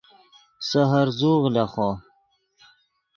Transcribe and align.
سے 0.67 0.81
ہر 0.91 1.07
زوغ 1.19 1.43
لیخو 1.53 1.89